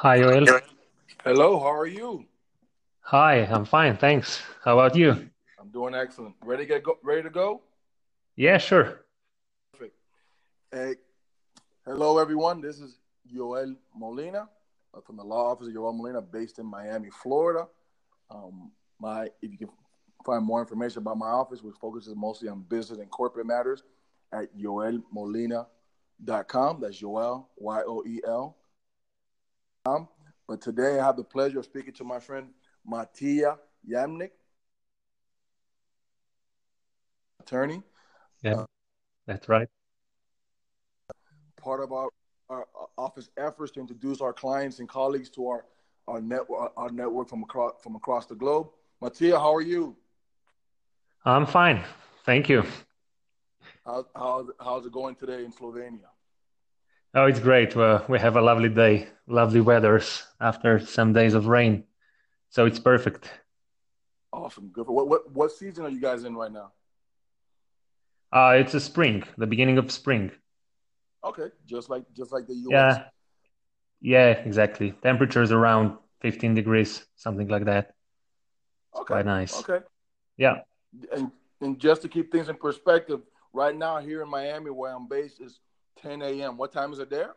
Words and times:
Hi, 0.00 0.20
Yoel. 0.20 0.62
Hello, 1.24 1.58
how 1.58 1.72
are 1.72 1.88
you? 1.88 2.24
Hi, 3.00 3.44
I'm 3.46 3.64
fine, 3.64 3.96
thanks. 3.96 4.40
How 4.62 4.78
about 4.78 4.94
you? 4.94 5.28
I'm 5.58 5.70
doing 5.72 5.92
excellent. 5.92 6.36
Ready 6.44 6.62
to 6.62 6.68
get 6.68 6.84
go, 6.84 6.98
ready 7.02 7.24
to 7.24 7.30
go? 7.30 7.62
Yeah, 8.36 8.58
sure. 8.58 9.00
Perfect. 9.72 9.96
Hey, 10.70 10.94
hello 11.84 12.18
everyone. 12.18 12.60
This 12.60 12.78
is 12.78 13.00
Yoel 13.28 13.74
Molina 13.92 14.48
uh, 14.94 15.00
from 15.00 15.16
the 15.16 15.24
law 15.24 15.50
office 15.50 15.66
of 15.66 15.72
Yoel 15.72 15.96
Molina, 15.96 16.22
based 16.22 16.60
in 16.60 16.66
Miami, 16.66 17.10
Florida. 17.10 17.66
Um, 18.30 18.70
my 19.00 19.24
if 19.42 19.50
you 19.50 19.58
can 19.58 19.70
find 20.24 20.46
more 20.46 20.60
information 20.60 20.98
about 20.98 21.18
my 21.18 21.26
office, 21.26 21.60
which 21.60 21.74
focuses 21.80 22.14
mostly 22.14 22.48
on 22.48 22.62
business 22.68 23.00
and 23.00 23.10
corporate 23.10 23.48
matters, 23.48 23.82
at 24.32 24.56
yoelmolina.com. 24.56 25.66
That's 26.80 27.02
Yoel 27.02 27.46
Y 27.56 27.82
O 27.84 28.04
E 28.06 28.20
L. 28.24 28.57
But 30.46 30.60
today 30.60 30.98
I 30.98 31.04
have 31.04 31.16
the 31.16 31.24
pleasure 31.24 31.58
of 31.58 31.64
speaking 31.64 31.92
to 31.94 32.04
my 32.04 32.18
friend 32.20 32.48
Matija 32.90 33.58
Jamnik, 33.88 34.30
attorney. 37.40 37.82
Yeah, 38.42 38.52
uh, 38.52 38.66
that's 39.26 39.48
right. 39.48 39.68
Part 41.60 41.82
of 41.82 41.92
our, 41.92 42.08
our 42.48 42.66
office 42.96 43.28
efforts 43.36 43.72
to 43.72 43.80
introduce 43.80 44.20
our 44.20 44.32
clients 44.32 44.78
and 44.78 44.88
colleagues 44.88 45.30
to 45.30 45.48
our 45.48 45.64
our 46.06 46.20
network 46.22 46.72
our 46.76 46.90
network 46.90 47.28
from 47.28 47.42
across 47.42 47.72
from 47.82 47.96
across 47.96 48.26
the 48.26 48.34
globe. 48.34 48.68
Matija, 49.02 49.38
how 49.38 49.54
are 49.54 49.60
you? 49.60 49.96
I'm 51.24 51.46
fine, 51.46 51.84
thank 52.24 52.48
you. 52.48 52.64
How, 53.84 54.06
how's 54.14 54.46
how's 54.60 54.86
it 54.86 54.92
going 54.92 55.14
today 55.14 55.44
in 55.44 55.52
Slovenia? 55.52 56.08
Oh, 57.14 57.26
it's 57.26 57.40
great. 57.40 57.74
Well, 57.74 58.04
we 58.08 58.18
have 58.18 58.36
a 58.36 58.40
lovely 58.40 58.68
day, 58.68 59.08
lovely 59.26 59.60
weathers 59.60 60.24
after 60.40 60.78
some 60.78 61.12
days 61.12 61.34
of 61.34 61.46
rain, 61.46 61.84
so 62.50 62.66
it's 62.66 62.78
perfect. 62.78 63.30
Awesome, 64.32 64.68
good. 64.68 64.86
For, 64.86 64.92
what 64.92 65.08
what 65.08 65.32
what 65.32 65.52
season 65.52 65.86
are 65.86 65.88
you 65.88 66.00
guys 66.00 66.24
in 66.24 66.34
right 66.36 66.52
now? 66.52 66.72
Uh, 68.30 68.56
it's 68.58 68.74
a 68.74 68.80
spring, 68.80 69.24
the 69.38 69.46
beginning 69.46 69.78
of 69.78 69.90
spring. 69.90 70.30
Okay, 71.24 71.48
just 71.66 71.88
like 71.88 72.04
just 72.14 72.30
like 72.30 72.46
the 72.46 72.54
US. 72.54 72.70
Yeah, 72.70 73.04
yeah, 74.00 74.30
exactly. 74.44 74.92
Temperatures 75.02 75.50
around 75.50 75.96
15 76.20 76.54
degrees, 76.54 77.06
something 77.16 77.48
like 77.48 77.64
that. 77.64 77.94
It's 78.92 79.00
okay, 79.00 79.06
quite 79.14 79.26
nice. 79.26 79.58
Okay, 79.60 79.84
Yeah. 80.36 80.56
and 81.12 81.32
and 81.62 81.78
just 81.78 82.02
to 82.02 82.08
keep 82.08 82.30
things 82.30 82.48
in 82.50 82.56
perspective, 82.56 83.22
right 83.54 83.74
now 83.74 83.98
here 83.98 84.22
in 84.22 84.28
Miami, 84.28 84.70
where 84.70 84.94
I'm 84.94 85.08
based, 85.08 85.40
is 85.40 85.58
10 86.02 86.22
a.m. 86.22 86.56
What 86.56 86.72
time 86.72 86.92
is 86.92 86.98
it 86.98 87.10
there? 87.10 87.34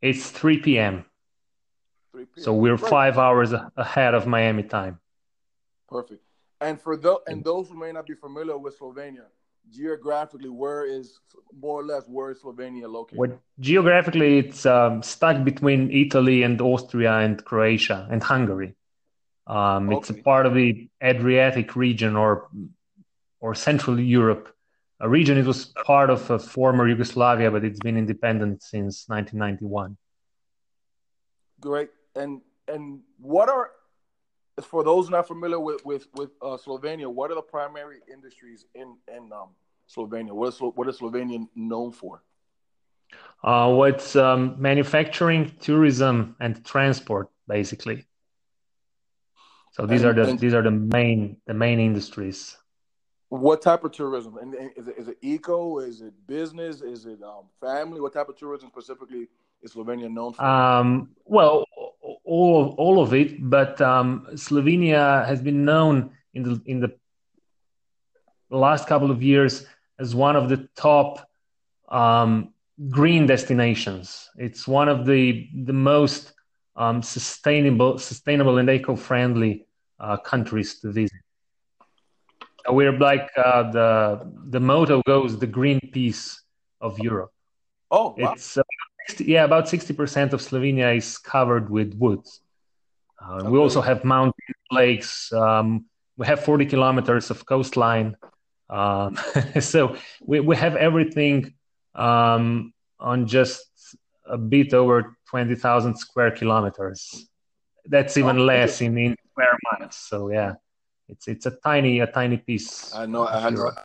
It's 0.00 0.30
3 0.30 0.58
p.m. 0.58 1.04
3 2.12 2.24
p.m. 2.24 2.44
So 2.44 2.54
we're 2.54 2.78
five 2.78 3.18
hours 3.18 3.52
ahead 3.76 4.14
of 4.14 4.26
Miami 4.26 4.62
time. 4.62 4.98
Perfect. 5.88 6.22
And 6.60 6.80
for 6.80 6.96
those 6.96 7.20
and 7.26 7.42
those 7.42 7.68
who 7.68 7.78
may 7.78 7.92
not 7.92 8.06
be 8.06 8.14
familiar 8.14 8.58
with 8.58 8.78
Slovenia, 8.78 9.24
geographically, 9.70 10.48
where 10.48 10.84
is 10.84 11.18
more 11.58 11.80
or 11.80 11.84
less 11.84 12.04
where 12.06 12.30
is 12.30 12.38
Slovenia 12.42 12.90
located? 12.90 13.38
Geographically 13.58 14.38
it's 14.38 14.66
um, 14.66 15.02
stuck 15.02 15.42
between 15.44 15.90
Italy 15.90 16.42
and 16.42 16.60
Austria 16.60 17.18
and 17.18 17.42
Croatia 17.44 18.06
and 18.10 18.22
Hungary. 18.22 18.74
Um, 19.46 19.90
It's 19.92 20.10
a 20.10 20.14
part 20.14 20.46
of 20.46 20.54
the 20.54 20.88
Adriatic 21.02 21.74
region 21.76 22.16
or 22.16 22.48
or 23.40 23.54
Central 23.54 23.98
Europe, 23.98 24.54
a 25.00 25.08
region 25.08 25.38
it 25.38 25.46
was 25.46 25.66
part 25.84 26.10
of 26.10 26.30
uh, 26.30 26.38
former 26.38 26.86
Yugoslavia, 26.88 27.50
but 27.50 27.64
it's 27.64 27.80
been 27.80 27.96
independent 27.96 28.62
since 28.62 29.08
1991. 29.08 29.96
Great. 31.60 31.90
And 32.14 32.40
and 32.68 33.00
what 33.18 33.48
are 33.48 33.70
for 34.62 34.84
those 34.84 35.08
not 35.08 35.26
familiar 35.26 35.58
with 35.58 35.84
with 35.84 36.06
with 36.14 36.30
uh, 36.42 36.56
Slovenia, 36.56 37.08
what 37.08 37.30
are 37.30 37.34
the 37.34 37.42
primary 37.42 38.00
industries 38.12 38.66
in 38.74 38.96
in 39.08 39.30
um, 39.32 39.50
Slovenia? 39.88 40.32
What 40.32 40.48
is 40.48 40.60
what 40.60 40.88
is 40.88 40.98
Slovenia 40.98 41.46
known 41.54 41.92
for? 41.92 42.22
Uh, 43.42 43.72
what's 43.72 44.16
um, 44.16 44.54
manufacturing, 44.58 45.52
tourism, 45.60 46.36
and 46.40 46.64
transport, 46.64 47.28
basically. 47.48 48.06
So 49.72 49.86
these 49.86 50.04
are 50.04 50.12
the 50.12 50.28
and 50.28 50.38
these 50.38 50.52
are 50.52 50.62
the 50.62 50.70
main 50.70 51.38
the 51.46 51.54
main 51.54 51.80
industries. 51.80 52.56
What 53.30 53.62
type 53.62 53.84
of 53.84 53.92
tourism? 53.92 54.36
And, 54.38 54.54
is 54.76 54.88
it 54.88 54.98
is 54.98 55.08
it 55.08 55.18
eco? 55.22 55.78
Is 55.78 56.02
it 56.02 56.12
business? 56.26 56.82
Is 56.82 57.06
it 57.06 57.22
um, 57.22 57.44
family? 57.60 58.00
What 58.00 58.12
type 58.12 58.28
of 58.28 58.36
tourism 58.36 58.68
specifically 58.68 59.28
is 59.62 59.72
Slovenia 59.72 60.10
known 60.10 60.32
for? 60.32 60.44
Um, 60.44 61.10
well, 61.24 61.64
all 62.24 62.74
all 62.76 63.00
of 63.00 63.14
it, 63.14 63.48
but 63.48 63.80
um, 63.80 64.26
Slovenia 64.32 65.24
has 65.26 65.40
been 65.40 65.64
known 65.64 66.10
in 66.34 66.42
the 66.42 66.60
in 66.66 66.80
the 66.80 66.92
last 68.50 68.88
couple 68.88 69.12
of 69.12 69.22
years 69.22 69.64
as 70.00 70.12
one 70.12 70.34
of 70.34 70.48
the 70.48 70.68
top 70.74 71.28
um, 71.88 72.52
green 72.88 73.26
destinations. 73.26 74.28
It's 74.36 74.66
one 74.66 74.88
of 74.88 75.06
the 75.06 75.48
the 75.64 75.72
most 75.72 76.32
um, 76.74 77.00
sustainable 77.00 77.96
sustainable 77.98 78.58
and 78.58 78.68
eco-friendly 78.68 79.66
uh, 80.00 80.16
countries 80.16 80.80
to 80.80 80.90
visit. 80.90 81.20
We're 82.72 82.96
like 82.98 83.28
uh, 83.36 83.70
the 83.70 84.20
the 84.48 84.60
motto 84.60 85.02
goes 85.06 85.38
the 85.38 85.46
green 85.46 85.80
peace 85.92 86.42
of 86.80 86.98
Europe. 86.98 87.32
oh 87.90 88.14
wow. 88.18 88.32
It's 88.32 88.56
uh, 88.56 88.62
60, 89.08 89.24
yeah, 89.24 89.44
about 89.44 89.64
60% 89.66 90.32
of 90.32 90.40
Slovenia 90.40 90.96
is 90.96 91.18
covered 91.18 91.70
with 91.70 91.94
woods. 91.94 92.40
Uh, 93.20 93.44
we 93.50 93.58
also 93.58 93.80
have 93.80 94.04
mountains, 94.04 94.56
lakes. 94.70 95.32
Um, 95.32 95.86
we 96.16 96.26
have 96.26 96.44
40 96.44 96.66
kilometers 96.66 97.30
of 97.30 97.44
coastline. 97.46 98.16
Um, 98.68 99.16
so 99.60 99.96
we, 100.22 100.40
we 100.40 100.56
have 100.56 100.76
everything 100.76 101.54
um, 101.94 102.72
on 102.98 103.26
just 103.26 103.64
a 104.26 104.38
bit 104.38 104.74
over 104.74 105.16
20,000 105.28 105.96
square 105.96 106.30
kilometers. 106.30 107.26
That's 107.86 108.16
even 108.16 108.38
Oh, 108.38 108.44
less 108.44 108.80
in, 108.80 108.96
in 108.98 109.16
square 109.32 109.58
miles. 109.72 109.96
So 109.96 110.30
yeah, 110.30 110.54
it's 111.10 111.28
it's 111.28 111.46
a 111.46 111.52
tiny 111.62 112.00
a 112.00 112.06
tiny 112.06 112.36
piece 112.36 112.94
I 112.94 113.06
know. 113.06 113.24
I. 113.24 113.48
Europe. 113.48 113.78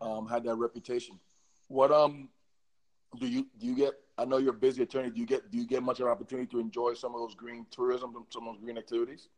Um, 0.00 0.26
had 0.26 0.42
that 0.44 0.56
reputation. 0.56 1.18
What 1.68 1.92
um 1.92 2.28
do 3.20 3.26
you 3.28 3.46
do 3.58 3.66
you 3.66 3.76
get? 3.76 3.94
I 4.18 4.24
know 4.24 4.38
you're 4.38 4.54
a 4.54 4.64
busy 4.66 4.82
attorney. 4.82 5.10
Do 5.10 5.20
you 5.20 5.26
get 5.26 5.50
do 5.50 5.58
you 5.58 5.66
get 5.66 5.82
much 5.82 6.00
of 6.00 6.06
an 6.06 6.12
opportunity 6.12 6.48
to 6.48 6.58
enjoy 6.58 6.94
some 6.94 7.14
of 7.14 7.20
those 7.20 7.34
green 7.34 7.66
tourism, 7.70 8.14
some 8.30 8.48
of 8.48 8.54
those 8.54 8.62
green 8.62 8.78
activities? 8.78 9.28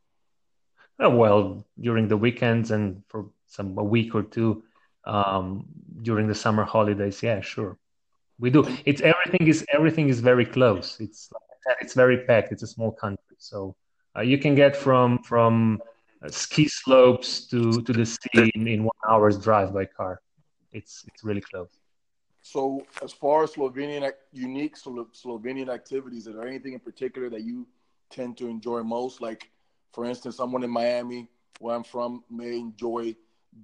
Uh, 1.02 1.10
well, 1.10 1.64
during 1.80 2.08
the 2.08 2.16
weekends 2.16 2.70
and 2.70 3.02
for 3.08 3.26
some 3.46 3.76
a 3.78 3.82
week 3.82 4.14
or 4.14 4.22
two 4.22 4.62
um, 5.04 5.66
during 6.02 6.26
the 6.28 6.34
summer 6.34 6.64
holidays, 6.64 7.22
yeah, 7.22 7.40
sure, 7.40 7.76
we 8.38 8.48
do. 8.48 8.64
It's 8.84 9.02
everything 9.02 9.46
is 9.48 9.64
everything 9.72 10.08
is 10.08 10.20
very 10.20 10.46
close. 10.46 10.98
It's 11.00 11.30
it's 11.80 11.94
very 11.94 12.24
packed. 12.24 12.52
It's 12.52 12.62
a 12.62 12.66
small 12.66 12.92
country, 12.92 13.36
so 13.38 13.76
uh, 14.16 14.22
you 14.22 14.38
can 14.38 14.54
get 14.54 14.76
from 14.76 15.18
from 15.22 15.80
uh, 16.24 16.28
ski 16.28 16.68
slopes 16.68 17.46
to 17.48 17.82
to 17.82 17.92
the 17.92 18.06
sea 18.06 18.50
in, 18.54 18.68
in 18.68 18.84
one 18.84 19.00
hour's 19.08 19.38
drive 19.38 19.72
by 19.72 19.84
car. 19.84 20.20
It's 20.72 21.04
it's 21.08 21.24
really 21.24 21.40
close. 21.40 21.70
so, 22.42 22.82
as 23.02 23.12
far 23.12 23.44
as 23.44 23.52
Slovenian 23.52 24.10
unique 24.32 24.76
Slo- 24.76 25.08
Slovenian 25.12 25.68
activities, 25.68 26.26
is 26.26 26.34
there 26.34 26.46
anything 26.46 26.74
in 26.74 26.80
particular 26.80 27.30
that 27.30 27.42
you 27.42 27.66
tend 28.10 28.36
to 28.38 28.46
enjoy 28.48 28.82
most? 28.82 29.20
Like, 29.20 29.50
for 29.92 30.04
instance, 30.04 30.36
someone 30.36 30.62
in 30.62 30.70
Miami, 30.70 31.28
where 31.58 31.74
I'm 31.74 31.84
from, 31.84 32.22
may 32.30 32.58
enjoy 32.58 33.16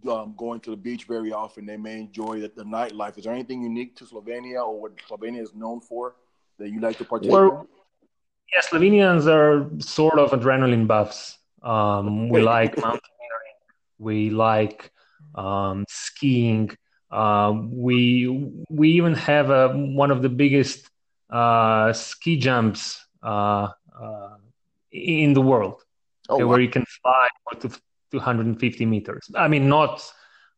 um, 0.08 0.34
going 0.36 0.60
to 0.60 0.70
the 0.70 0.76
beach 0.76 1.04
very 1.04 1.32
often. 1.32 1.66
They 1.66 1.76
may 1.76 2.00
enjoy 2.00 2.40
the, 2.40 2.50
the 2.54 2.64
nightlife. 2.64 3.18
Is 3.18 3.24
there 3.24 3.34
anything 3.34 3.62
unique 3.62 3.96
to 3.96 4.04
Slovenia 4.04 4.64
or 4.64 4.80
what 4.80 4.92
Slovenia 5.08 5.42
is 5.42 5.54
known 5.54 5.80
for 5.80 6.14
that 6.58 6.70
you 6.70 6.80
like 6.80 6.98
to 6.98 7.04
participate? 7.04 7.32
We're 7.32 7.60
in? 7.60 7.66
Yeah, 8.52 8.60
Slovenians 8.62 9.26
are 9.26 9.68
sort 9.80 10.18
of 10.18 10.30
adrenaline 10.30 10.86
buffs. 10.86 11.38
Um, 11.62 12.28
we 12.28 12.40
like 12.40 12.76
mountaineering. 12.76 13.56
We 13.98 14.30
like 14.30 14.90
um, 15.34 15.84
skiing. 15.88 16.70
Um, 17.10 17.70
we 17.76 18.28
we 18.68 18.90
even 18.92 19.14
have 19.14 19.50
a, 19.50 19.68
one 19.68 20.10
of 20.10 20.22
the 20.22 20.28
biggest 20.28 20.88
uh, 21.28 21.92
ski 21.92 22.36
jumps 22.36 23.04
uh, 23.22 23.68
uh, 24.00 24.36
in 24.92 25.32
the 25.32 25.40
world, 25.40 25.82
oh, 26.28 26.34
okay, 26.34 26.44
wow. 26.44 26.50
where 26.50 26.60
you 26.60 26.68
can 26.68 26.84
fly 27.02 27.28
up 27.52 27.60
to 27.60 27.70
250 28.12 28.86
meters. 28.86 29.28
I 29.34 29.48
mean, 29.48 29.68
not 29.68 30.02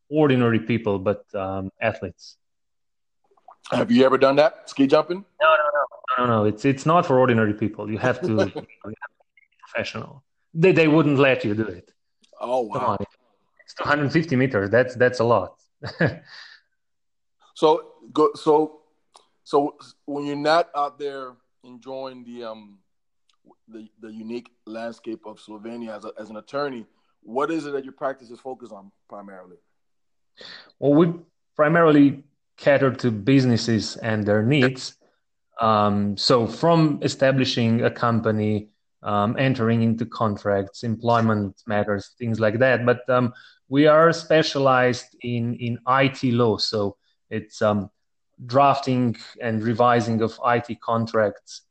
ordinary 0.08 0.60
people, 0.60 0.98
but 0.98 1.24
um, 1.34 1.70
athletes. 1.80 2.36
Have 3.70 3.90
you 3.90 4.04
ever 4.04 4.18
done 4.18 4.36
that? 4.36 4.68
Ski 4.68 4.86
jumping? 4.86 5.24
No, 5.40 5.48
no, 5.48 5.64
no, 5.74 6.01
no, 6.18 6.26
no. 6.26 6.44
It's 6.44 6.64
it's 6.64 6.86
not 6.86 7.06
for 7.06 7.18
ordinary 7.18 7.54
people. 7.54 7.90
You 7.90 7.98
have 7.98 8.20
to, 8.22 8.28
you 8.28 8.34
know, 8.36 8.44
you 8.44 8.52
have 8.54 8.54
to 8.54 9.24
be 9.36 9.42
professional. 9.60 10.22
They 10.54 10.72
they 10.72 10.88
wouldn't 10.88 11.18
let 11.18 11.44
you 11.44 11.54
do 11.54 11.64
it. 11.64 11.92
Oh, 12.40 12.62
wow. 12.62 12.96
it's 13.00 13.74
250 13.74 14.36
meters. 14.36 14.70
That's 14.70 14.94
that's 14.96 15.20
a 15.20 15.24
lot. 15.24 15.60
So, 17.54 17.92
go, 18.12 18.30
so 18.34 18.80
So 19.44 19.76
when 20.06 20.24
you're 20.26 20.36
not 20.36 20.70
out 20.74 20.98
there 20.98 21.32
enjoying 21.64 22.24
the 22.24 22.44
um 22.44 22.78
the 23.68 23.88
the 24.00 24.12
unique 24.12 24.50
landscape 24.66 25.22
of 25.26 25.38
Slovenia 25.38 25.96
as, 25.96 26.04
a, 26.04 26.12
as 26.18 26.30
an 26.30 26.36
attorney, 26.36 26.86
what 27.22 27.50
is 27.50 27.66
it 27.66 27.72
that 27.72 27.84
your 27.84 27.92
practice 27.92 28.30
is 28.30 28.40
focused 28.40 28.72
on 28.72 28.90
primarily? 29.08 29.56
Well, 30.78 30.94
we 30.94 31.14
primarily 31.56 32.24
cater 32.56 32.92
to 32.92 33.10
businesses 33.10 33.96
and 33.96 34.24
their 34.24 34.42
needs. 34.42 34.96
Um, 35.60 36.16
so 36.16 36.46
from 36.46 36.99
establishing 37.02 37.82
a 37.82 37.90
company, 37.90 38.69
um, 39.02 39.37
entering 39.38 39.82
into 39.82 40.06
contracts, 40.06 40.84
employment 40.84 41.62
matters, 41.66 42.12
things 42.19 42.40
like 42.40 42.58
that. 42.60 42.87
But 42.87 43.08
um, 43.08 43.32
we 43.69 43.87
are 43.87 44.12
specialized 44.12 45.16
in 45.22 45.54
in 45.56 45.78
IT 45.88 46.22
law, 46.25 46.56
so 46.56 46.96
it's 47.31 47.62
um, 47.62 47.90
drafting 48.46 49.16
and 49.40 49.62
revising 49.62 50.22
of 50.22 50.38
IT 50.44 50.81
contracts, 50.81 51.62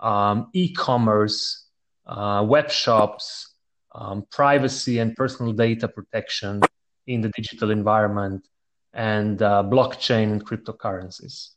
um, 0.00 0.48
e-commerce, 0.52 1.66
uh, 2.06 2.44
web 2.46 2.70
shops, 2.70 3.54
um, 3.94 4.26
privacy 4.30 4.98
and 4.98 5.16
personal 5.16 5.52
data 5.52 5.88
protection 5.88 6.60
in 7.06 7.20
the 7.20 7.30
digital 7.30 7.70
environment, 7.70 8.46
and 8.92 9.42
uh, 9.42 9.62
blockchain 9.62 10.32
and 10.32 10.46
cryptocurrencies. 10.46 11.50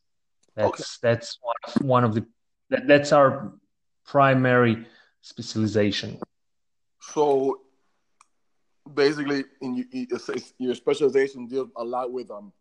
That's 0.61 0.97
okay. 1.03 1.09
that's 1.09 1.39
one 1.41 1.55
of, 1.65 1.81
one 1.81 2.03
of 2.03 2.13
the 2.15 2.25
that, 2.69 2.87
that's 2.87 3.11
our 3.11 3.53
primary 4.05 4.85
specialization. 5.21 6.19
So 7.01 7.61
basically, 8.93 9.45
in 9.61 9.75
you, 9.75 10.07
your 10.57 10.75
specialization 10.75 11.47
deals 11.47 11.69
a 11.75 11.83
lot 11.83 12.11
with 12.11 12.31
um 12.31 12.53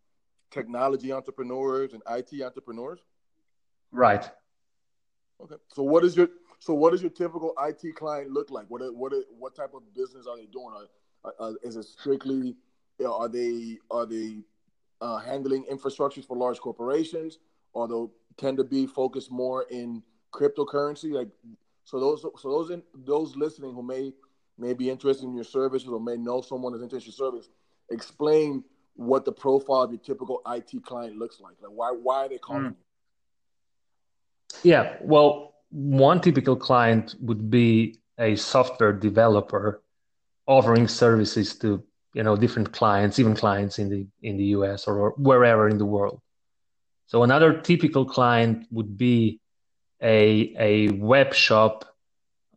technology 0.50 1.12
entrepreneurs 1.12 1.92
and 1.92 2.02
IT 2.10 2.42
entrepreneurs. 2.42 3.00
Right. 3.92 4.28
Okay. 5.42 5.56
So 5.68 5.82
what 5.82 6.04
is 6.04 6.16
your 6.16 6.28
so 6.58 6.74
what 6.74 6.90
does 6.90 7.02
your 7.02 7.10
typical 7.10 7.54
IT 7.62 7.94
client 7.96 8.30
look 8.30 8.50
like? 8.50 8.66
What 8.68 8.82
what 8.94 9.12
what 9.38 9.54
type 9.54 9.74
of 9.74 9.82
business 9.94 10.26
are 10.26 10.36
they 10.36 10.46
doing? 10.46 10.74
Are, 11.24 11.34
are, 11.38 11.54
is 11.62 11.76
it 11.76 11.84
strictly 11.84 12.54
are 13.04 13.28
they 13.28 13.78
are 13.90 14.06
they 14.06 14.42
uh, 15.00 15.18
handling 15.18 15.64
infrastructures 15.64 16.26
for 16.26 16.36
large 16.36 16.58
corporations, 16.60 17.38
or 17.72 17.88
they 17.88 18.42
tend 18.42 18.56
to 18.58 18.64
be 18.64 18.86
focused 18.86 19.30
more 19.30 19.66
in 19.70 20.02
cryptocurrency? 20.32 21.12
Like 21.12 21.28
so 21.84 21.98
those 21.98 22.22
so 22.22 22.50
those 22.50 22.70
in, 22.70 22.82
those 22.94 23.36
listening 23.36 23.74
who 23.74 23.82
may 23.82 24.12
may 24.58 24.74
be 24.74 24.90
interested 24.90 25.24
in 25.24 25.34
your 25.34 25.44
services 25.44 25.88
or 25.88 26.00
may 26.00 26.16
know 26.16 26.40
someone 26.40 26.72
who's 26.72 26.82
interested 26.82 27.08
in 27.08 27.14
your 27.16 27.32
service, 27.32 27.48
explain 27.90 28.62
what 28.94 29.24
the 29.24 29.32
profile 29.32 29.82
of 29.82 29.90
your 29.90 30.00
typical 30.00 30.42
IT 30.48 30.84
client 30.84 31.16
looks 31.16 31.40
like. 31.40 31.54
Like 31.62 31.72
why 31.72 31.90
why 31.90 32.26
are 32.26 32.28
they 32.28 32.38
calling 32.38 32.62
mm. 32.62 32.68
you? 32.68 32.76
Yeah, 34.62 34.96
well, 35.00 35.54
one 35.70 36.20
typical 36.20 36.56
client 36.56 37.14
would 37.20 37.50
be 37.50 37.98
a 38.18 38.36
software 38.36 38.92
developer 38.92 39.82
offering 40.46 40.88
services 40.88 41.56
to 41.56 41.82
you 42.14 42.22
know 42.22 42.36
different 42.36 42.72
clients, 42.72 43.18
even 43.18 43.34
clients 43.34 43.78
in 43.78 43.88
the 43.88 44.06
in 44.22 44.36
the 44.36 44.44
US 44.56 44.86
or 44.86 45.14
wherever 45.16 45.68
in 45.68 45.78
the 45.78 45.86
world. 45.86 46.20
So 47.10 47.24
another 47.24 47.60
typical 47.60 48.04
client 48.04 48.68
would 48.70 48.96
be 48.96 49.40
a 50.00 50.54
a 50.56 50.88
web 50.90 51.34
shop, 51.34 51.84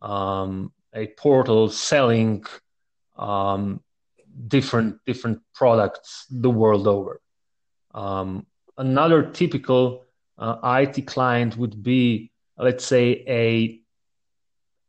um, 0.00 0.72
a 0.94 1.08
portal 1.08 1.68
selling 1.68 2.44
um, 3.16 3.80
different 4.46 5.04
different 5.06 5.40
products 5.54 6.26
the 6.30 6.50
world 6.50 6.86
over. 6.86 7.20
Um, 7.94 8.46
another 8.78 9.24
typical 9.24 10.04
uh, 10.38 10.58
IT 10.62 11.04
client 11.08 11.56
would 11.56 11.82
be, 11.82 12.30
let's 12.56 12.86
say, 12.86 13.24
a 13.26 13.80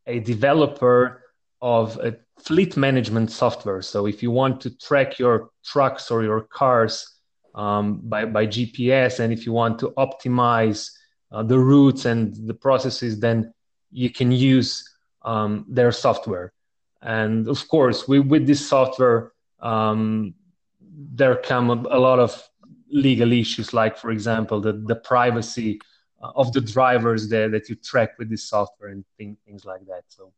a 0.06 0.20
developer 0.20 1.24
of 1.60 1.98
a 1.98 2.16
fleet 2.38 2.78
management 2.78 3.32
software. 3.32 3.82
So 3.82 4.06
if 4.06 4.22
you 4.22 4.30
want 4.30 4.62
to 4.62 4.78
track 4.78 5.18
your 5.18 5.50
trucks 5.64 6.12
or 6.12 6.22
your 6.22 6.42
cars 6.42 7.15
um, 7.56 8.02
by 8.04 8.26
by 8.26 8.46
GPS, 8.46 9.20
and 9.20 9.34
if 9.34 9.46
you 9.46 9.54
want 9.54 9.80
to 9.80 9.92
optimize 9.98 10.92
uh, 11.32 11.42
the 11.42 11.58
routes 11.58 12.06
and 12.06 12.36
the 12.48 12.54
processes, 12.54 13.20
then 13.20 13.54
you 13.92 14.10
can 14.10 14.32
use 14.32 14.88
um, 15.24 15.66
their 15.68 15.92
software. 15.92 16.54
And 17.02 17.48
of 17.48 17.68
course, 17.68 18.08
we, 18.08 18.20
with 18.20 18.46
this 18.46 18.68
software, 18.68 19.32
um, 19.60 20.34
there 20.80 21.36
come 21.36 21.70
a, 21.70 21.98
a, 21.98 22.00
lot 22.00 22.20
of 22.20 22.42
legal 22.90 23.32
issues, 23.32 23.74
like, 23.74 23.98
for 23.98 24.12
example, 24.12 24.60
the, 24.60 24.74
the 24.74 24.96
privacy 24.96 25.80
uh, 26.22 26.32
of 26.36 26.52
the 26.54 26.62
drivers 26.62 27.30
there 27.30 27.50
that 27.50 27.70
you 27.70 27.76
track 27.76 28.18
with 28.18 28.30
this 28.30 28.50
software 28.50 28.90
and 28.90 29.06
thing, 29.18 29.38
things 29.46 29.66
like 29.66 29.86
that. 29.88 30.04
So, 30.08 30.32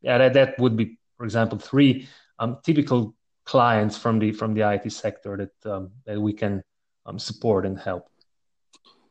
yeah, 0.00 0.18
that, 0.18 0.34
that 0.34 0.58
would 0.58 0.76
be, 0.76 0.98
for 1.16 1.24
example, 1.24 1.58
three 1.58 2.08
um, 2.38 2.58
typical 2.64 3.14
clients 3.44 3.96
from 3.96 4.18
the 4.18 4.32
from 4.32 4.54
the 4.54 4.70
IT 4.72 4.90
sector 4.92 5.36
that 5.36 5.70
um, 5.70 5.90
that 6.06 6.20
we 6.20 6.32
can 6.32 6.62
um, 7.06 7.18
support 7.18 7.66
and 7.66 7.78
help. 7.78 8.08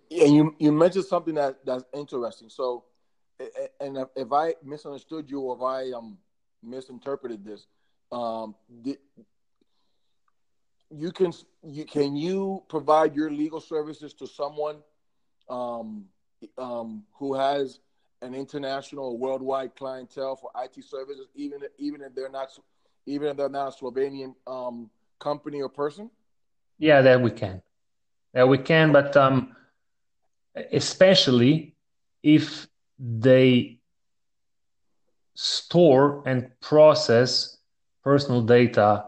Yeah, 0.09 0.25
you 0.25 0.55
you 0.59 0.71
mentioned 0.71 1.05
something 1.05 1.35
that 1.35 1.65
that's 1.65 1.85
interesting. 1.93 2.49
So, 2.49 2.85
and 3.79 3.97
if, 3.97 4.07
if 4.15 4.31
I 4.31 4.55
misunderstood 4.63 5.29
you 5.29 5.41
or 5.41 5.55
if 5.55 5.61
I 5.61 5.97
um 5.97 6.17
misinterpreted 6.63 7.43
this, 7.43 7.65
um, 8.11 8.55
the, 8.83 8.97
you 10.89 11.11
can 11.11 11.33
you 11.63 11.85
can 11.85 12.15
you 12.15 12.63
provide 12.67 13.15
your 13.15 13.31
legal 13.31 13.61
services 13.61 14.13
to 14.15 14.27
someone 14.27 14.77
um, 15.49 16.05
um, 16.57 17.03
who 17.13 17.33
has 17.33 17.79
an 18.21 18.35
international 18.35 19.17
worldwide 19.17 19.75
clientele 19.75 20.35
for 20.35 20.51
IT 20.63 20.83
services, 20.83 21.27
even 21.35 21.61
even 21.77 22.01
if 22.01 22.13
they're 22.13 22.29
not 22.29 22.49
even 23.05 23.29
if 23.29 23.37
they're 23.37 23.49
not 23.49 23.73
a 23.73 23.83
Slovenian 23.83 24.35
um, 24.47 24.89
company 25.19 25.61
or 25.61 25.69
person? 25.69 26.09
Yeah, 26.77 27.01
that 27.01 27.21
we 27.21 27.31
can. 27.31 27.61
That 28.33 28.47
we 28.47 28.57
can, 28.57 28.91
but 28.91 29.15
um, 29.17 29.55
especially 30.71 31.75
if 32.23 32.67
they 32.97 33.79
store 35.35 36.23
and 36.25 36.49
process 36.59 37.57
personal 38.03 38.41
data 38.41 39.05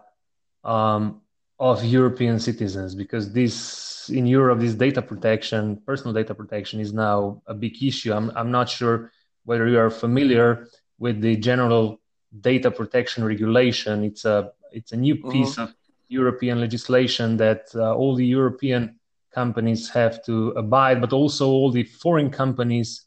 um, 0.64 1.22
of 1.60 1.84
European 1.84 2.40
citizens, 2.40 2.96
because 2.96 3.32
this 3.34 4.10
in 4.10 4.26
Europe, 4.26 4.60
this 4.60 4.74
data 4.74 5.02
protection, 5.02 5.82
personal 5.86 6.14
data 6.14 6.36
protection, 6.36 6.80
is 6.80 6.94
now 6.94 7.42
a 7.48 7.54
big 7.54 7.82
issue. 7.82 8.14
I'm 8.14 8.32
I'm 8.36 8.52
not 8.52 8.70
sure 8.70 9.12
whether 9.46 9.68
you 9.68 9.80
are 9.80 9.90
familiar 9.90 10.68
with 11.00 11.22
the 11.22 11.36
general 11.38 12.00
data 12.42 12.72
protection 12.72 13.24
regulation. 13.24 14.04
It's 14.04 14.26
a 14.26 14.52
it's 14.72 14.92
a 14.92 14.98
new 14.98 15.16
piece 15.16 15.54
mm-hmm. 15.54 15.64
of 15.64 15.76
European 16.08 16.60
legislation 16.60 17.38
that 17.38 17.68
uh, 17.76 17.96
all 17.96 18.16
the 18.16 18.26
European 18.26 19.00
companies 19.34 19.90
have 19.90 20.24
to 20.26 20.50
abide, 20.52 21.02
but 21.02 21.14
also 21.14 21.48
all 21.48 21.72
the 21.72 21.84
foreign 21.84 22.30
companies 22.30 23.06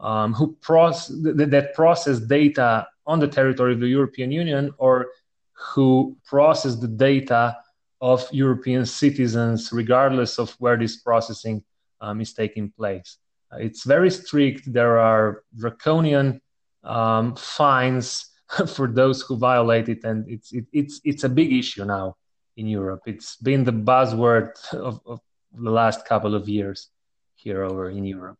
um, 0.00 0.32
who 0.32 0.56
process 0.60 1.08
th- 1.08 1.50
that 1.50 1.74
process 1.74 2.18
data 2.20 2.86
on 3.06 3.18
the 3.18 3.28
territory 3.28 3.72
of 3.72 3.80
the 3.80 3.88
European 3.88 4.30
Union 4.30 4.72
or 4.78 5.06
who 5.52 6.16
process 6.24 6.76
the 6.76 6.88
data 6.88 7.56
of 8.00 8.28
European 8.30 8.86
citizens, 8.86 9.72
regardless 9.72 10.38
of 10.38 10.54
where 10.60 10.76
this 10.76 10.98
processing 10.98 11.64
um, 12.00 12.20
is 12.20 12.32
taking 12.32 12.70
place. 12.70 13.18
Uh, 13.52 13.56
it's 13.56 13.82
very 13.82 14.10
strict. 14.10 14.72
There 14.72 14.98
are 14.98 15.42
draconian 15.56 16.40
um, 16.84 17.34
fines 17.34 18.30
for 18.74 18.88
those 18.88 19.22
who 19.22 19.36
violate 19.36 19.88
it, 19.88 20.04
and 20.04 20.28
it's 20.28 20.52
it, 20.52 20.64
it's 20.72 21.00
it's 21.04 21.24
a 21.24 21.28
big 21.28 21.52
issue 21.52 21.84
now 21.84 22.16
in 22.56 22.66
Europe. 22.66 23.02
It's 23.06 23.36
been 23.36 23.64
the 23.64 23.72
buzzword 23.72 24.52
of, 24.72 25.00
of 25.06 25.20
the 25.52 25.70
last 25.70 26.06
couple 26.06 26.34
of 26.34 26.48
years 26.48 26.88
here 27.36 27.62
over 27.62 27.90
in 27.90 28.04
Europe. 28.04 28.38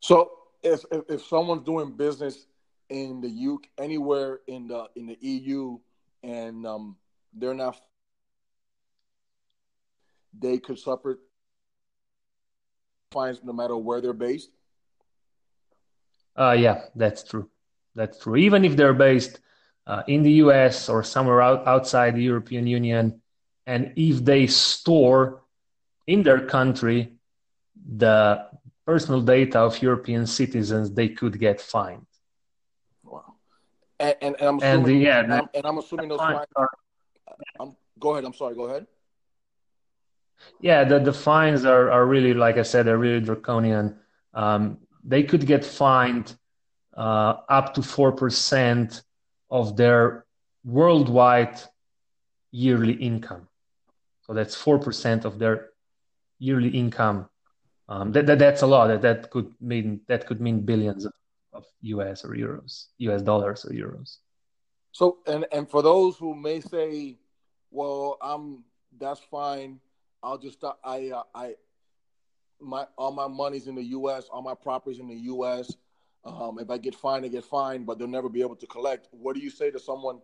So, 0.00 0.30
if 0.62 0.84
if, 0.92 1.02
if 1.08 1.24
someone's 1.26 1.64
doing 1.64 1.96
business 1.96 2.46
in 2.88 3.20
the 3.20 3.28
UK, 3.28 3.68
anywhere 3.78 4.40
in 4.46 4.68
the 4.68 4.86
in 4.94 5.06
the 5.06 5.18
EU, 5.20 5.78
and 6.22 6.66
um, 6.66 6.96
they're 7.32 7.54
not, 7.54 7.80
they 10.38 10.58
could 10.58 10.78
suffer 10.78 11.18
fines 13.10 13.40
no 13.42 13.52
matter 13.52 13.76
where 13.76 14.00
they're 14.00 14.12
based. 14.12 14.50
Uh, 16.36 16.52
yeah, 16.52 16.82
that's 16.94 17.24
true. 17.24 17.50
That's 17.94 18.18
true. 18.18 18.36
Even 18.36 18.64
if 18.64 18.76
they're 18.76 18.94
based 18.94 19.40
uh, 19.86 20.02
in 20.06 20.22
the 20.22 20.32
US 20.44 20.88
or 20.88 21.02
somewhere 21.02 21.42
out, 21.42 21.66
outside 21.66 22.14
the 22.14 22.22
European 22.22 22.66
Union, 22.66 23.20
and 23.66 23.92
if 23.96 24.24
they 24.24 24.46
store 24.46 25.42
in 26.06 26.22
their 26.22 26.46
country 26.46 27.14
the 27.96 28.46
personal 28.86 29.20
data 29.20 29.60
of 29.60 29.80
European 29.82 30.26
citizens, 30.26 30.92
they 30.92 31.08
could 31.08 31.38
get 31.38 31.60
fined. 31.60 32.06
Wow. 33.04 33.34
And, 33.98 34.16
and, 34.22 34.36
and 34.40 34.48
I'm 34.48 34.58
assuming, 34.58 34.94
and, 34.96 35.02
yeah, 35.02 35.20
and, 35.20 35.32
I'm, 35.32 35.48
and 35.54 35.64
I'm 35.66 35.78
assuming 35.78 36.08
those 36.08 36.18
fines 36.18 36.46
are. 36.56 36.70
I'm, 37.60 37.76
go 37.98 38.12
ahead. 38.12 38.24
I'm 38.24 38.34
sorry. 38.34 38.54
Go 38.54 38.64
ahead. 38.64 38.86
Yeah, 40.60 40.84
the, 40.84 40.98
the 40.98 41.12
fines 41.12 41.64
are, 41.64 41.90
are 41.90 42.06
really, 42.06 42.34
like 42.34 42.56
I 42.56 42.62
said, 42.62 42.86
they're 42.86 42.98
really 42.98 43.20
draconian. 43.20 43.98
Um, 44.34 44.78
they 45.04 45.22
could 45.22 45.46
get 45.46 45.64
fined 45.64 46.34
uh, 47.00 47.40
up 47.48 47.72
to 47.72 47.80
4% 47.80 49.02
of 49.50 49.74
their 49.74 50.26
worldwide 50.64 51.58
yearly 52.52 52.92
income. 52.92 53.48
So 54.20 54.34
that's 54.34 54.54
4% 54.54 55.24
of 55.24 55.38
their 55.38 55.70
yearly 56.38 56.68
income. 56.68 57.28
Um, 57.88 58.12
that, 58.12 58.26
that, 58.26 58.38
that's 58.38 58.60
a 58.60 58.66
lot. 58.66 58.88
That, 58.88 59.00
that 59.00 59.30
could 59.30 59.52
mean 59.60 60.02
that 60.08 60.26
could 60.26 60.40
mean 60.40 60.60
billions 60.60 61.06
of, 61.06 61.12
of 61.54 61.64
US 61.80 62.24
or 62.24 62.34
euros, 62.36 62.88
US 62.98 63.22
dollars 63.22 63.64
or 63.64 63.70
euros. 63.70 64.18
So 64.92 65.18
and 65.26 65.44
and 65.50 65.68
for 65.68 65.82
those 65.82 66.16
who 66.16 66.34
may 66.34 66.60
say, 66.60 67.18
well, 67.72 68.16
I'm 68.22 68.62
that's 68.96 69.20
fine. 69.20 69.80
I'll 70.22 70.38
just. 70.38 70.62
I 70.84 71.10
uh, 71.10 71.22
I 71.34 71.54
my 72.60 72.86
all 72.96 73.10
my 73.10 73.26
money's 73.26 73.66
in 73.66 73.74
the 73.74 73.88
U.S. 73.98 74.28
All 74.30 74.42
my 74.42 74.54
properties 74.54 75.00
in 75.00 75.08
the 75.08 75.22
U.S. 75.34 75.74
Um, 76.24 76.58
if 76.58 76.70
I 76.70 76.78
get 76.78 76.94
fined, 76.94 77.24
I 77.24 77.28
get 77.28 77.44
fined, 77.44 77.86
but 77.86 77.98
they'll 77.98 78.08
never 78.08 78.28
be 78.28 78.42
able 78.42 78.56
to 78.56 78.66
collect. 78.66 79.08
What 79.10 79.34
do 79.34 79.40
you 79.40 79.50
say 79.50 79.70
to 79.70 79.78
someone 79.78 80.20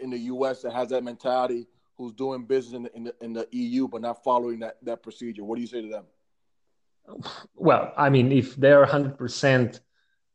in 0.00 0.10
the 0.10 0.18
U.S. 0.18 0.62
that 0.62 0.72
has 0.72 0.88
that 0.90 1.02
mentality, 1.02 1.66
who's 1.96 2.12
doing 2.12 2.44
business 2.44 2.74
in 2.74 2.82
the, 2.84 2.96
in 2.96 3.04
the, 3.04 3.14
in 3.20 3.32
the 3.32 3.48
EU 3.52 3.88
but 3.88 4.00
not 4.00 4.22
following 4.22 4.60
that 4.60 4.76
that 4.82 5.02
procedure? 5.02 5.44
What 5.44 5.56
do 5.56 5.60
you 5.60 5.66
say 5.66 5.82
to 5.82 5.88
them? 5.88 6.04
Well, 7.54 7.92
I 7.96 8.10
mean, 8.10 8.32
if 8.32 8.56
they're 8.56 8.84
hundred 8.84 9.18
percent 9.18 9.80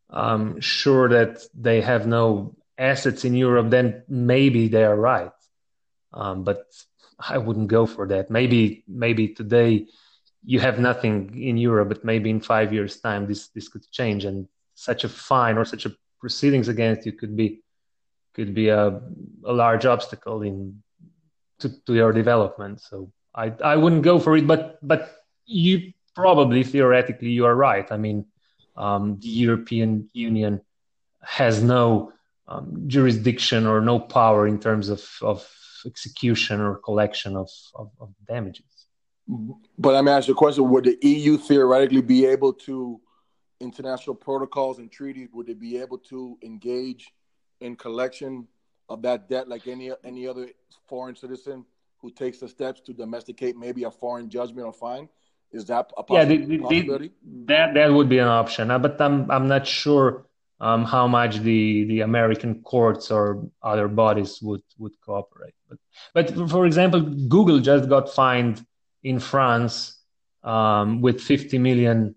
um, 0.09 0.59
sure 0.59 1.09
that 1.09 1.41
they 1.53 1.81
have 1.81 2.07
no 2.07 2.55
assets 2.77 3.25
in 3.25 3.35
Europe, 3.35 3.69
then 3.69 4.03
maybe 4.07 4.67
they 4.67 4.83
are 4.83 4.95
right. 4.95 5.31
Um, 6.13 6.43
but 6.43 6.65
I 7.19 7.37
wouldn't 7.37 7.67
go 7.67 7.85
for 7.85 8.07
that. 8.07 8.29
Maybe 8.29 8.83
maybe 8.87 9.29
today 9.29 9.87
you 10.43 10.59
have 10.59 10.79
nothing 10.79 11.41
in 11.41 11.57
Europe, 11.57 11.89
but 11.89 12.05
maybe 12.05 12.29
in 12.29 12.39
five 12.39 12.73
years' 12.73 12.99
time 12.99 13.27
this 13.27 13.49
this 13.49 13.67
could 13.67 13.89
change, 13.91 14.25
and 14.25 14.47
such 14.79 15.03
a 15.03 15.09
fine 15.09 15.57
or 15.57 15.65
such 15.65 15.85
a 15.85 15.91
proceedings 16.19 16.67
against 16.67 17.05
you 17.05 17.11
could 17.11 17.35
be 17.35 17.61
could 18.33 18.53
be 18.53 18.69
a, 18.69 19.01
a 19.45 19.53
large 19.63 19.85
obstacle 19.85 20.41
in 20.41 20.81
to, 21.59 21.69
to 21.85 21.93
your 21.93 22.13
development. 22.13 22.79
So 22.79 23.11
I 23.35 23.53
I 23.73 23.75
wouldn't 23.75 24.03
go 24.03 24.19
for 24.19 24.37
it, 24.37 24.47
but 24.47 24.79
but 24.81 25.01
you 25.45 25.93
probably 26.15 26.63
theoretically 26.63 27.31
you 27.31 27.45
are 27.45 27.55
right. 27.55 27.91
I 27.91 27.97
mean, 27.97 28.25
um, 28.75 29.19
the 29.19 29.33
European 29.45 30.09
Union 30.13 30.61
has 31.21 31.61
no 31.61 32.13
um, 32.47 32.83
jurisdiction 32.87 33.67
or 33.67 33.81
no 33.81 33.99
power 33.99 34.47
in 34.47 34.59
terms 34.59 34.89
of, 34.89 35.01
of 35.21 35.47
execution 35.85 36.59
or 36.61 36.75
collection 36.75 37.35
of, 37.35 37.49
of, 37.75 37.91
of 37.99 38.09
damages. 38.27 38.65
But 39.77 39.93
let 39.93 40.03
me 40.03 40.11
ask 40.11 40.27
you 40.27 40.33
a 40.33 40.37
question: 40.37 40.69
Would 40.69 40.85
the 40.85 40.97
EU 41.01 41.37
theoretically 41.37 42.01
be 42.01 42.25
able 42.25 42.53
to, 42.65 42.99
international 43.59 44.15
protocols 44.15 44.79
and 44.79 44.91
treaties, 44.91 45.29
would 45.33 45.47
they 45.47 45.53
be 45.53 45.77
able 45.77 45.97
to 45.97 46.37
engage 46.43 47.11
in 47.61 47.75
collection 47.75 48.47
of 48.87 49.01
that 49.01 49.29
debt 49.29 49.47
like 49.47 49.67
any 49.67 49.91
any 50.03 50.27
other 50.27 50.47
foreign 50.87 51.15
citizen 51.15 51.65
who 51.99 52.09
takes 52.09 52.39
the 52.39 52.47
steps 52.47 52.79
to 52.81 52.93
domesticate 52.93 53.57
maybe 53.57 53.83
a 53.83 53.91
foreign 53.91 54.29
judgment 54.29 54.65
or 54.65 54.73
fine? 54.73 55.09
Is 55.51 55.65
that 55.65 55.91
a 55.97 56.03
possibility? 56.03 56.35
yeah, 56.35 56.79
the, 56.79 56.97
the, 56.97 57.11
that 57.45 57.73
that 57.73 57.93
would 57.93 58.09
be 58.09 58.19
an 58.19 58.27
option, 58.27 58.71
uh, 58.71 58.79
but 58.79 58.99
I'm 59.01 59.29
I'm 59.29 59.47
not 59.47 59.67
sure 59.67 60.25
um, 60.61 60.85
how 60.85 61.07
much 61.07 61.37
the, 61.39 61.85
the 61.85 62.01
American 62.01 62.61
courts 62.61 63.11
or 63.11 63.49
other 63.63 63.87
bodies 63.87 64.39
would, 64.41 64.61
would 64.77 64.99
cooperate. 65.01 65.53
But, 65.69 65.79
but 66.13 66.49
for 66.49 66.65
example, 66.65 67.01
Google 67.01 67.59
just 67.59 67.89
got 67.89 68.13
fined 68.13 68.65
in 69.03 69.19
France 69.19 69.97
um, 70.43 71.01
with 71.01 71.21
50 71.21 71.57
million 71.59 72.15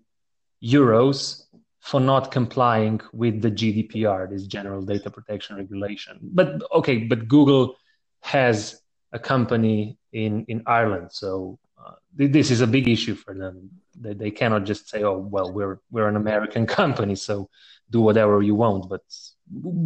euros 0.63 1.43
for 1.81 1.99
not 1.99 2.31
complying 2.31 3.01
with 3.11 3.41
the 3.41 3.51
GDPR, 3.51 4.29
this 4.29 4.47
General 4.47 4.81
Data 4.81 5.09
Protection 5.09 5.57
Regulation. 5.57 6.17
But 6.21 6.63
okay, 6.71 6.99
but 6.99 7.27
Google 7.27 7.75
has 8.21 8.81
a 9.11 9.19
company 9.19 9.97
in, 10.13 10.45
in 10.47 10.63
Ireland, 10.65 11.09
so 11.11 11.59
uh, 11.77 11.95
this 12.15 12.49
is 12.51 12.61
a 12.61 12.67
big 12.67 12.87
issue 12.87 13.15
for 13.15 13.33
them. 13.33 13.69
They, 13.99 14.13
they 14.13 14.31
cannot 14.31 14.63
just 14.63 14.89
say, 14.89 15.03
"Oh, 15.03 15.17
well, 15.17 15.51
we're 15.51 15.79
we're 15.91 16.07
an 16.07 16.15
American 16.15 16.65
company, 16.79 17.15
so 17.15 17.49
do 17.89 17.99
whatever 17.99 18.41
you 18.41 18.55
want, 18.55 18.87
but 18.89 19.03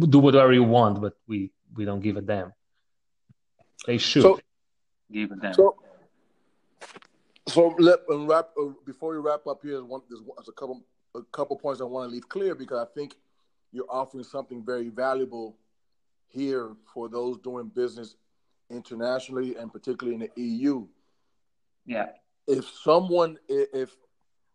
do 0.08 0.18
whatever 0.20 0.52
you 0.52 0.62
want, 0.62 1.00
but 1.00 1.14
we 1.26 1.50
we 1.74 1.84
don't 1.84 2.00
give 2.00 2.16
a 2.16 2.22
damn. 2.22 2.52
They 3.86 3.98
should 3.98 4.22
so, 4.22 4.40
give 5.10 5.32
a 5.32 5.36
damn. 5.36 5.54
So, 5.54 5.76
so 7.58 7.74
let 7.78 8.00
and 8.08 8.28
wrap 8.28 8.50
uh, 8.60 8.68
before 8.86 9.12
we 9.12 9.18
wrap 9.18 9.46
up 9.46 9.60
here. 9.62 9.82
One, 9.84 10.02
there's, 10.08 10.22
there's 10.36 10.48
a 10.48 10.52
couple 10.52 10.84
a 11.14 11.22
couple 11.32 11.56
points 11.56 11.80
I 11.80 11.84
want 11.84 12.08
to 12.08 12.14
leave 12.14 12.28
clear 12.28 12.54
because 12.54 12.78
I 12.78 12.94
think 12.94 13.16
you're 13.72 13.90
offering 13.90 14.24
something 14.24 14.64
very 14.64 14.88
valuable 14.88 15.56
here 16.28 16.76
for 16.94 17.08
those 17.08 17.38
doing 17.38 17.68
business 17.74 18.14
internationally 18.70 19.56
and 19.56 19.72
particularly 19.72 20.14
in 20.14 20.20
the 20.20 20.42
EU. 20.42 20.86
Yeah. 21.84 22.10
If 22.46 22.64
someone 22.66 23.38
if 23.48 23.90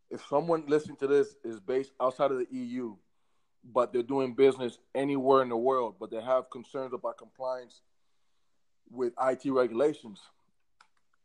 if 0.09 0.25
someone 0.27 0.63
listening 0.67 0.97
to 0.97 1.07
this 1.07 1.35
is 1.43 1.59
based 1.59 1.91
outside 1.99 2.31
of 2.31 2.37
the 2.37 2.47
EU 2.51 2.95
but 3.73 3.93
they're 3.93 4.03
doing 4.03 4.33
business 4.33 4.77
anywhere 4.93 5.41
in 5.41 5.47
the 5.47 5.55
world, 5.55 5.95
but 5.99 6.11
they 6.11 6.21
have 6.21 6.49
concerns 6.49 6.93
about 6.93 7.17
compliance 7.17 7.81
with 8.91 9.13
IT 9.21 9.49
regulations. 9.49 10.19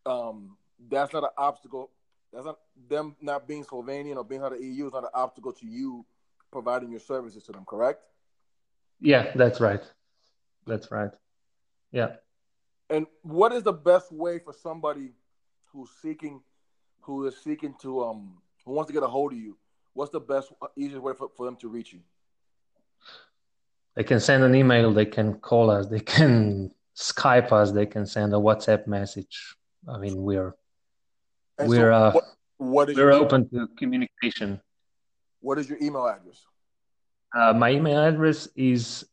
Um, 0.06 0.57
that's 0.90 1.12
not 1.12 1.24
an 1.24 1.30
obstacle. 1.36 1.90
That's 2.32 2.44
not 2.44 2.58
them 2.88 3.16
not 3.20 3.48
being 3.48 3.64
Slovenian 3.64 4.16
or 4.16 4.24
being 4.24 4.42
out 4.42 4.52
of 4.52 4.58
the 4.58 4.66
EU 4.66 4.86
is 4.86 4.92
not 4.92 5.04
an 5.04 5.10
obstacle 5.14 5.52
to 5.52 5.66
you 5.66 6.04
providing 6.50 6.90
your 6.90 7.00
services 7.00 7.42
to 7.44 7.52
them, 7.52 7.64
correct? 7.66 8.00
Yeah, 9.00 9.32
that's 9.34 9.60
right. 9.60 9.82
That's 10.66 10.90
right. 10.90 11.10
Yeah. 11.92 12.16
And 12.90 13.06
what 13.22 13.52
is 13.52 13.62
the 13.62 13.72
best 13.72 14.12
way 14.12 14.38
for 14.38 14.52
somebody 14.52 15.12
who's 15.72 15.90
seeking, 16.02 16.42
who 17.00 17.26
is 17.26 17.36
seeking 17.36 17.74
to, 17.82 18.04
um, 18.04 18.38
who 18.64 18.72
wants 18.72 18.88
to 18.88 18.92
get 18.92 19.02
a 19.02 19.06
hold 19.06 19.32
of 19.32 19.38
you? 19.38 19.56
What's 19.92 20.10
the 20.10 20.20
best, 20.20 20.52
easiest 20.76 21.02
way 21.02 21.12
for, 21.16 21.28
for 21.36 21.46
them 21.46 21.56
to 21.56 21.68
reach 21.68 21.92
you? 21.92 22.00
they 23.98 24.04
can 24.04 24.20
send 24.20 24.44
an 24.44 24.54
email, 24.54 24.92
they 24.92 25.04
can 25.04 25.34
call 25.34 25.70
us, 25.70 25.88
they 25.88 25.98
can 25.98 26.70
Skype 26.96 27.52
us, 27.52 27.70
they 27.70 27.86
can 27.86 28.06
send 28.06 28.32
a 28.32 28.36
WhatsApp 28.36 28.88
message. 28.88 29.54
I 29.88 29.98
mean, 29.98 30.16
we're 30.22 30.56
and 31.58 31.68
we're 31.68 31.92
so 31.92 31.92
uh, 31.92 32.12
what, 32.12 32.24
what 32.58 32.90
is 32.90 32.96
we're 32.96 33.12
open 33.12 33.48
to 33.50 33.68
communication. 33.76 34.60
What 35.40 35.58
is 35.58 35.68
your 35.68 35.78
email 35.80 36.06
address? 36.06 36.44
Uh, 37.34 37.52
my 37.52 37.70
email 37.70 38.02
address 38.02 38.48
is 38.56 39.04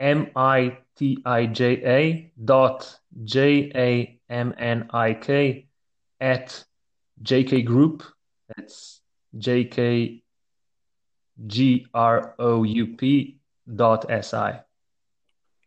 m 0.00 0.28
i 0.34 0.78
t 0.96 1.18
i 1.24 1.46
j 1.46 1.82
a 1.84 2.32
dot 2.44 2.98
j 3.24 3.70
a 3.74 4.20
m 4.28 4.54
n 4.58 4.88
i 4.90 5.14
k 5.14 5.68
at 6.20 6.64
jk 7.22 7.64
group. 7.64 8.02
That's 8.48 9.00
j 9.38 9.64
k 9.64 10.22
g 11.46 11.86
r 11.94 12.34
o 12.38 12.62
u 12.64 12.96
p 12.96 13.38
dot 13.74 14.06
si. 14.24 14.52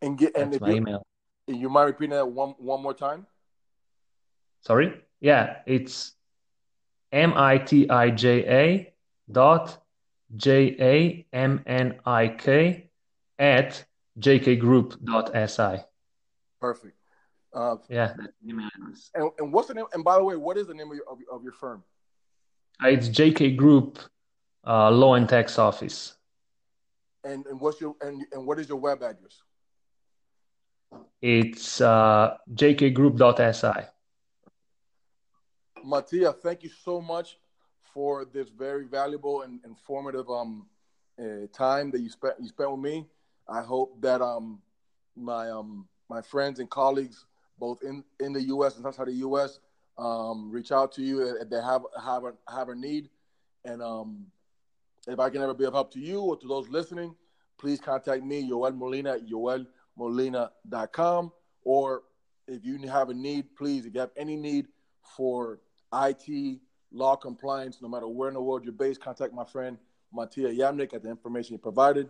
And 0.02 0.18
get 0.18 0.36
and 0.36 0.60
my 0.60 0.70
you, 0.70 0.76
email. 0.76 1.06
You 1.48 1.70
mind 1.70 1.88
repeating 1.88 2.16
that 2.16 2.28
one 2.28 2.56
one 2.58 2.82
more 2.82 2.94
time? 2.94 3.26
Sorry. 4.62 4.94
Yeah, 5.26 5.58
it's 5.66 6.14
m 7.12 7.34
i 7.36 7.58
t 7.58 7.90
i 7.90 8.12
j 8.12 8.46
a 8.46 8.94
dot 9.32 9.76
j 10.36 10.76
a 10.80 11.26
m 11.34 11.64
n 11.66 12.00
i 12.06 12.28
k 12.28 12.92
at 13.40 13.84
jkgroup.si. 14.20 15.84
Perfect. 16.62 16.96
Uh, 17.52 17.78
yeah, 17.90 18.14
and, 19.16 19.32
and 19.40 19.52
what's 19.52 19.68
the 19.68 19.74
name? 19.74 19.88
And 19.94 20.04
by 20.04 20.18
the 20.20 20.24
way, 20.24 20.36
what 20.36 20.58
is 20.58 20.68
the 20.68 20.76
name 20.76 20.92
of 20.92 20.96
your, 20.98 21.10
of, 21.10 21.18
of 21.32 21.44
your 21.44 21.54
firm? 21.54 21.84
Uh, 22.84 22.90
it's 22.90 23.10
JK 23.10 23.58
Group 23.58 23.98
uh, 24.68 24.92
Law 24.92 25.16
and 25.16 25.28
Tax 25.28 25.58
Office. 25.58 26.14
And 27.24 27.48
and 27.48 27.60
what's 27.60 27.82
your 27.82 27.96
and 28.02 28.24
and 28.32 28.46
what 28.46 28.60
is 28.60 28.70
your 28.70 28.78
web 28.78 29.02
address? 29.02 29.42
It's 31.20 31.82
uh, 31.82 32.38
jkgroup.si. 32.54 33.95
Matija, 35.86 36.36
thank 36.36 36.64
you 36.64 36.70
so 36.70 37.02
much 37.02 37.38
for 37.94 38.26
this 38.26 38.50
very 38.50 38.86
valuable 38.86 39.44
and 39.44 39.60
informative 39.64 40.30
um 40.30 40.66
uh, 41.20 41.48
time 41.54 41.92
that 41.92 42.02
you 42.02 42.10
spent 42.10 42.36
you 42.40 42.48
spent 42.48 42.72
with 42.72 42.80
me. 42.80 43.06
I 43.48 43.62
hope 43.62 44.02
that 44.02 44.22
um 44.22 44.62
my 45.16 45.50
um 45.50 45.88
my 46.10 46.22
friends 46.22 46.60
and 46.60 46.70
colleagues 46.70 47.26
both 47.60 47.84
in 47.84 48.04
in 48.20 48.34
the 48.34 48.42
U.S. 48.48 48.78
and 48.78 48.86
outside 48.86 49.08
the 49.08 49.14
U.S. 49.14 49.60
um 49.98 50.52
reach 50.52 50.72
out 50.72 50.92
to 50.94 51.02
you 51.02 51.22
if 51.22 51.50
they 51.50 51.62
have 51.62 51.84
have 52.04 52.26
a 52.26 52.34
have 52.52 52.70
a 52.70 52.76
need, 52.76 53.10
and 53.64 53.82
um 53.82 54.26
if 55.08 55.20
I 55.20 55.30
can 55.30 55.44
ever 55.44 55.54
be 55.54 55.66
of 55.66 55.74
help 55.74 55.94
to 55.94 56.00
you 56.00 56.22
or 56.22 56.36
to 56.38 56.48
those 56.48 56.68
listening, 56.68 57.16
please 57.58 57.80
contact 57.80 58.24
me, 58.24 58.50
Yoel 58.50 58.76
Molina 58.76 59.14
at 59.14 59.28
yoelmolina.com. 59.28 61.32
Or 61.64 62.02
if 62.48 62.66
you 62.66 62.80
have 62.88 63.10
a 63.10 63.14
need, 63.14 63.56
please, 63.56 63.86
if 63.86 63.94
you 63.94 64.00
have 64.00 64.10
any 64.18 64.36
need 64.36 64.66
for 65.16 65.60
IT, 66.10 66.60
law 66.92 67.16
compliance, 67.16 67.82
no 67.82 67.88
matter 67.88 68.08
where 68.08 68.28
in 68.28 68.34
the 68.34 68.42
world 68.42 68.64
you're 68.64 68.74
based, 68.74 69.02
contact 69.02 69.34
my 69.34 69.46
friend 69.46 69.78
Matija 70.16 70.56
Jamnik 70.56 70.94
at 70.94 71.04
the 71.04 71.10
information 71.10 71.56
he 71.56 71.58
provided. 71.58 72.10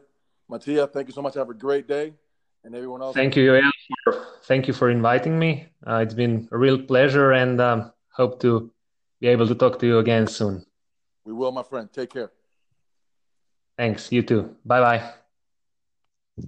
Matija, 0.49 0.91
thank 0.91 1.07
you 1.07 1.13
so 1.13 1.21
much. 1.21 1.33
Have 1.35 1.49
a 1.49 1.53
great 1.53 1.87
day. 1.87 2.13
And 2.63 2.73
everyone 2.75 3.01
else. 3.01 3.13
Thank 3.13 3.35
you, 3.35 3.51
Yoel, 3.51 4.25
thank 4.45 4.67
you 4.67 4.73
for 4.73 4.89
inviting 4.89 5.37
me. 5.37 5.67
Uh, 5.85 5.97
it's 5.97 6.15
been 6.15 6.47
a 6.51 6.57
real 6.57 6.81
pleasure 6.81 7.31
and 7.33 7.61
um, 7.61 7.91
hope 8.09 8.39
to 8.41 8.71
be 9.21 9.27
able 9.27 9.47
to 9.47 9.53
talk 9.53 9.77
to 9.79 9.87
you 9.87 9.99
again 9.99 10.25
soon. 10.25 10.65
We 11.25 11.33
will, 11.33 11.51
my 11.51 11.63
friend. 11.63 11.91
Take 11.93 12.11
care. 12.11 12.31
Thanks. 13.77 14.11
You 14.11 14.23
too. 14.23 14.55
Bye 14.65 14.81
bye. 14.81 16.47